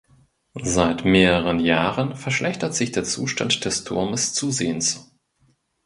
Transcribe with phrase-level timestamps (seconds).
[0.63, 5.13] Seit mehreren Jahren verschlechtert sich der Zustand des Turmes zusehends.